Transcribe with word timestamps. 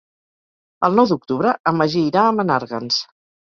El 0.87 0.97
nou 1.01 1.09
d'octubre 1.11 1.53
en 1.73 1.79
Magí 1.83 2.03
irà 2.07 2.25
a 2.25 2.35
Menàrguens. 2.41 3.01